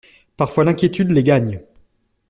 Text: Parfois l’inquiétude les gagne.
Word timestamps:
Parfois 0.35 0.63
l’inquiétude 0.63 1.11
les 1.11 1.23
gagne. 1.23 1.61